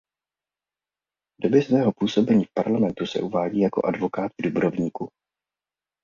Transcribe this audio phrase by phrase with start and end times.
[1.37, 5.09] V době svého působení v parlamentu se uvádí jako advokát v Dubrovníku.